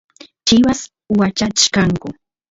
chivas 0.45 0.81
wachachkanku 1.19 2.07